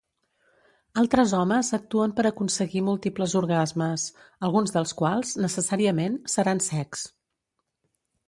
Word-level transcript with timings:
Altres 0.99 1.33
homes 1.39 1.67
actuen 1.77 2.13
per 2.19 2.23
aconseguir 2.29 2.81
múltiples 2.87 3.35
orgasmes, 3.41 4.05
alguns 4.49 4.75
dels 4.77 4.95
quals, 5.03 5.33
necessàriament, 5.45 6.19
seran 6.37 6.63
secs. 6.71 7.05